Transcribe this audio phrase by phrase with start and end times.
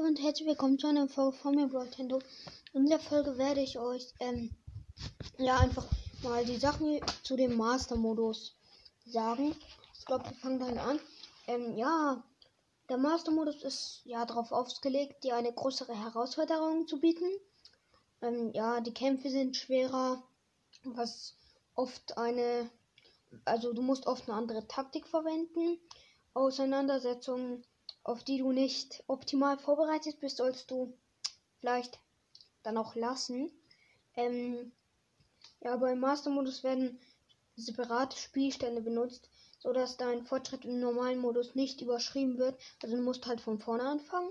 [0.00, 2.20] Hallo und herzlich willkommen zu einer Folge von mir, Nintendo.
[2.72, 4.50] In der Folge werde ich euch ähm,
[5.36, 5.84] ja einfach
[6.22, 8.56] mal die Sachen zu dem Master-Modus
[9.04, 9.54] sagen.
[9.98, 11.00] Ich glaube, wir fangen dann an.
[11.48, 12.24] Ähm, ja,
[12.88, 17.28] der Master-Modus ist ja darauf ausgelegt, dir eine größere Herausforderung zu bieten.
[18.22, 20.22] Ähm, ja, die Kämpfe sind schwerer,
[20.84, 21.34] was
[21.74, 22.70] oft eine,
[23.44, 25.78] also du musst oft eine andere Taktik verwenden.
[26.32, 27.64] Auseinandersetzungen
[28.02, 30.96] auf die du nicht optimal vorbereitet bist, sollst du
[31.60, 31.98] vielleicht
[32.62, 33.50] dann auch lassen.
[34.16, 34.72] Ähm,
[35.60, 36.98] ja, beim Master-Modus werden
[37.56, 42.58] separate Spielstände benutzt, sodass dein Fortschritt im normalen Modus nicht überschrieben wird.
[42.82, 44.30] Also du musst halt von vorne anfangen.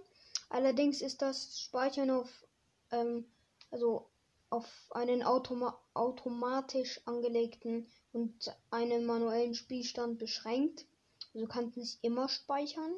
[0.49, 2.47] Allerdings ist das Speichern auf,
[2.91, 3.25] ähm,
[3.69, 4.09] also
[4.49, 10.87] auf einen Automa automatisch angelegten und einen manuellen Spielstand beschränkt.
[11.33, 12.91] Also du kannst nicht immer speichern.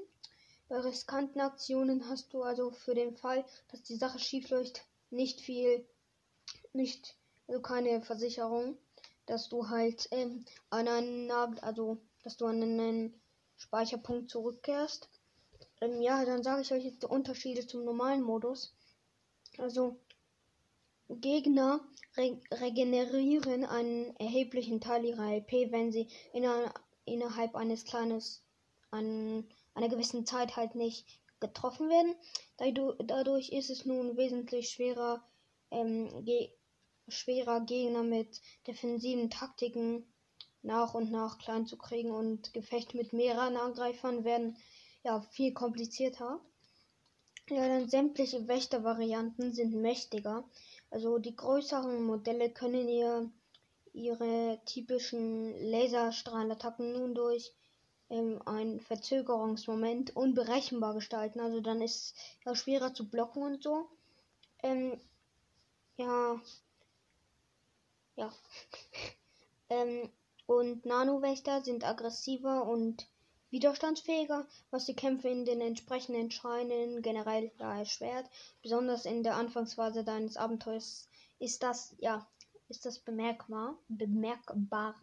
[0.71, 5.41] Bei riskanten Aktionen hast du also für den Fall, dass die Sache schief läuft, nicht
[5.41, 5.85] viel,
[6.71, 7.17] nicht,
[7.49, 8.77] also keine Versicherung,
[9.25, 13.21] dass du halt ähm, an einen, also dass du an einen
[13.57, 15.09] Speicherpunkt zurückkehrst.
[15.81, 18.73] Ähm, ja, dann sage ich euch jetzt die Unterschiede zum normalen Modus.
[19.57, 19.99] Also
[21.09, 21.81] Gegner
[22.15, 28.41] re regenerieren einen erheblichen Teil ihrer LP, wenn sie inner innerhalb eines kleines
[28.89, 31.07] an einer gewissen Zeit halt nicht
[31.39, 32.15] getroffen werden.
[33.07, 35.23] Dadurch ist es nun wesentlich schwerer,
[35.71, 36.49] ähm, ge
[37.07, 40.05] schwerer Gegner mit defensiven Taktiken
[40.61, 44.57] nach und nach klein zu kriegen und Gefechte mit mehreren Angreifern werden
[45.03, 46.39] ja viel komplizierter.
[47.49, 50.47] Ja, dann sämtliche Wächtervarianten sind mächtiger.
[50.89, 53.31] Also die größeren Modelle können ihr
[53.93, 57.53] ihre typischen Laserstrahlattacken nun durch
[58.11, 61.39] ähm, ein Verzögerungsmoment unberechenbar gestalten.
[61.39, 63.87] Also dann ist es schwerer zu blocken und so.
[64.61, 64.99] Ähm,
[65.95, 66.39] ja.
[68.17, 68.31] Ja.
[69.69, 70.09] ähm,
[70.45, 73.07] und Nanowächter sind aggressiver und
[73.49, 78.29] widerstandsfähiger, was die Kämpfe in den entsprechenden Schreinen generell ja, erschwert.
[78.61, 81.07] Besonders in der Anfangsphase deines Abenteuers
[81.39, 82.27] ist das, ja,
[82.67, 83.77] ist das bemerkbar.
[83.87, 84.95] Bemerkbar.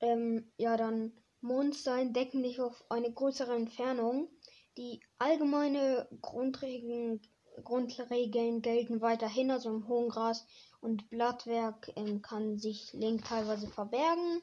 [0.00, 4.28] Ähm, ja, dann Monster entdecken dich auf eine größere Entfernung.
[4.76, 7.20] Die allgemeine Grundregeln,
[7.64, 10.46] Grundregeln gelten weiterhin, also im hohen Gras
[10.80, 14.42] und Blattwerk ähm, kann sich Link teilweise verbergen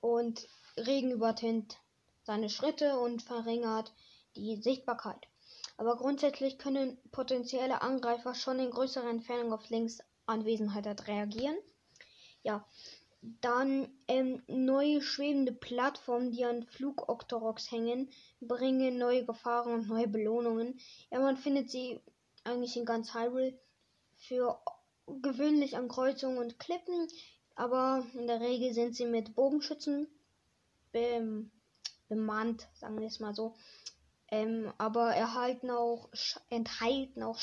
[0.00, 1.78] und Regen übertönt
[2.22, 3.92] seine Schritte und verringert
[4.34, 5.28] die Sichtbarkeit.
[5.78, 11.56] Aber grundsätzlich können potenzielle Angreifer schon in größerer Entfernung auf Links Anwesenheit reagieren.
[12.42, 12.66] Ja,
[13.40, 18.10] dann ähm, neue schwebende Plattformen, die an Flugoctoroks hängen,
[18.40, 20.78] bringen neue Gefahren und neue Belohnungen.
[21.10, 22.00] Ja, man findet sie
[22.44, 23.58] eigentlich in ganz Hyrule
[24.16, 24.58] für
[25.06, 27.08] gewöhnlich an Kreuzungen und Klippen,
[27.54, 30.08] aber in der Regel sind sie mit Bogenschützen
[30.92, 31.46] be
[32.08, 33.56] bemannt, sagen wir es mal so.
[34.28, 36.08] Ähm, aber erhalten auch,
[36.50, 37.40] enthalten auch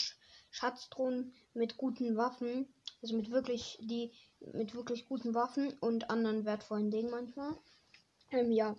[0.51, 2.73] Schatztruhen mit guten Waffen,
[3.03, 7.55] also mit wirklich die mit wirklich guten Waffen und anderen wertvollen Dingen manchmal.
[8.31, 8.75] Ähm, ja,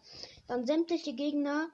[0.47, 1.69] dann sämtliche Gegner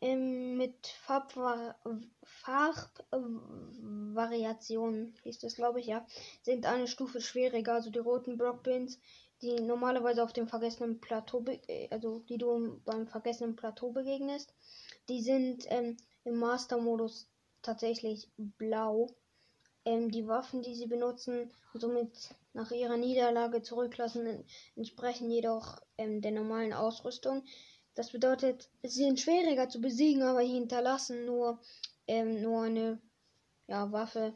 [0.00, 1.76] ähm, mit Farbvar
[2.24, 6.04] Farbvariationen, hieß das glaube ich ja,
[6.42, 7.74] sind eine Stufe schwieriger.
[7.74, 8.98] Also die roten Brockbins,
[9.42, 14.52] die normalerweise auf dem vergessenen Plateau, äh, also die du beim vergessenen Plateau begegnest,
[15.08, 17.28] die sind ähm, im Master-Modus
[17.62, 19.14] tatsächlich blau
[19.84, 22.10] ähm, die Waffen, die sie benutzen und somit
[22.52, 24.44] nach ihrer Niederlage zurücklassen,
[24.76, 27.44] entsprechen jedoch ähm, der normalen Ausrüstung.
[27.94, 31.60] Das bedeutet, sie sind schwieriger zu besiegen, aber hinterlassen nur,
[32.06, 33.00] ähm, nur eine
[33.66, 34.34] ja, Waffe,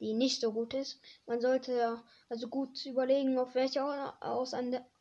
[0.00, 1.00] die nicht so gut ist.
[1.26, 3.82] Man sollte also gut überlegen, auf welche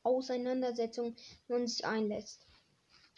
[0.04, 1.16] Auseinandersetzung
[1.48, 2.46] man sich einlässt.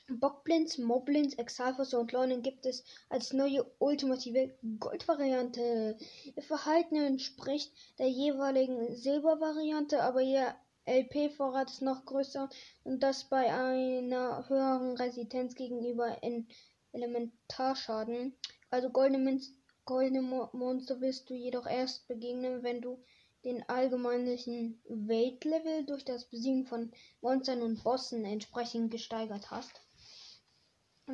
[0.08, 5.98] Bockblins, Moblins, Exalfos und Leunen gibt es als neue ultimative Goldvariante.
[6.36, 10.56] Ihr Verhalten entspricht der jeweiligen Silbervariante, aber ihr
[10.86, 12.50] LP-Vorrat ist noch größer
[12.84, 16.48] und das bei einer höheren Resistenz gegenüber in
[16.92, 18.38] Elementarschaden.
[18.70, 19.42] Also goldene,
[19.86, 23.04] goldene Monster wirst du jedoch erst begegnen, wenn du
[23.44, 26.92] den allgemeinen Weight-Level durch das Besiegen von
[27.22, 29.85] Monstern und Bossen entsprechend gesteigert hast.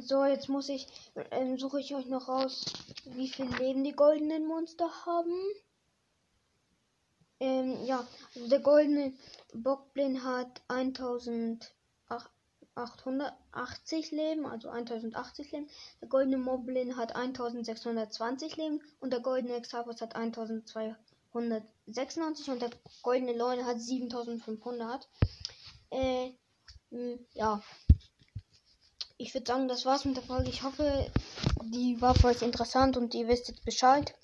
[0.01, 0.87] So, jetzt muss ich,
[1.31, 2.65] ähm, suche ich euch noch raus,
[3.05, 5.35] wie viel Leben die goldenen Monster haben.
[7.39, 8.05] Ähm, ja,
[8.35, 9.13] also der goldene
[9.53, 11.71] Bockblin hat 1000,
[12.07, 12.29] ach,
[12.75, 15.67] 1880 Leben, also 1080 Leben.
[16.01, 22.69] Der goldene Moblin hat 1620 Leben und der goldene Extravus hat 1296 und der
[23.03, 25.07] goldene Leune hat 7500.
[25.91, 26.31] Äh,
[26.89, 27.61] mh, ja.
[29.21, 30.49] Ich würde sagen, das war's mit der Folge.
[30.49, 31.05] Ich hoffe,
[31.65, 34.15] die war für euch interessant und ihr wisst jetzt Bescheid.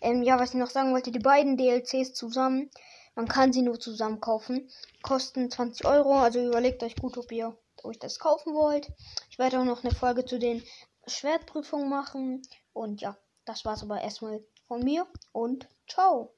[0.00, 2.68] Ähm, ja, was ich noch sagen wollte, die beiden DLCs zusammen,
[3.14, 4.68] man kann sie nur zusammen kaufen,
[5.00, 8.90] kosten 20 Euro, also überlegt euch gut, ob ihr euch das kaufen wollt.
[9.30, 10.64] Ich werde auch noch eine Folge zu den
[11.06, 12.42] Schwertprüfungen machen
[12.72, 16.34] und ja, das war's aber erstmal von mir und ciao.